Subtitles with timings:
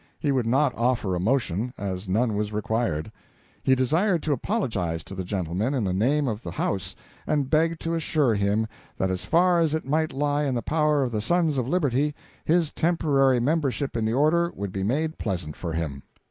[0.19, 3.11] He would not offer a motion, as none was required.
[3.61, 6.95] He desired to apologize to the gentleman in the name of the house,
[7.27, 8.65] and begged to assure him
[8.97, 12.15] that as far as it might lie in the power of the Sons of Liberty,
[12.43, 16.01] his temporary membership in the order would be made pleasant to him.